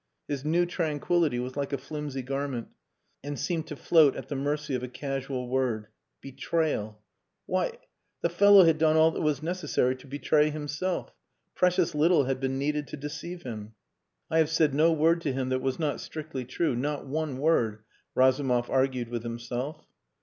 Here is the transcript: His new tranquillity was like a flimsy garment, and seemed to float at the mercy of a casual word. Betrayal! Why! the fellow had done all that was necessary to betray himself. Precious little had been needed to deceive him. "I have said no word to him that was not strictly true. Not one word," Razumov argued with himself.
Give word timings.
His 0.27 0.43
new 0.43 0.65
tranquillity 0.65 1.37
was 1.37 1.55
like 1.55 1.71
a 1.71 1.77
flimsy 1.77 2.23
garment, 2.23 2.69
and 3.23 3.37
seemed 3.37 3.67
to 3.67 3.75
float 3.75 4.15
at 4.15 4.29
the 4.29 4.35
mercy 4.35 4.73
of 4.73 4.81
a 4.81 4.87
casual 4.87 5.47
word. 5.47 5.89
Betrayal! 6.21 6.99
Why! 7.45 7.73
the 8.21 8.29
fellow 8.29 8.63
had 8.63 8.79
done 8.79 8.95
all 8.97 9.11
that 9.11 9.21
was 9.21 9.43
necessary 9.43 9.95
to 9.97 10.07
betray 10.07 10.49
himself. 10.49 11.13
Precious 11.53 11.93
little 11.93 12.23
had 12.23 12.39
been 12.39 12.57
needed 12.57 12.87
to 12.87 12.97
deceive 12.97 13.43
him. 13.43 13.75
"I 14.31 14.39
have 14.39 14.49
said 14.49 14.73
no 14.73 14.91
word 14.91 15.21
to 15.21 15.33
him 15.33 15.49
that 15.49 15.61
was 15.61 15.77
not 15.77 16.01
strictly 16.01 16.45
true. 16.45 16.75
Not 16.75 17.05
one 17.05 17.37
word," 17.37 17.83
Razumov 18.15 18.71
argued 18.71 19.07
with 19.09 19.21
himself. 19.21 19.85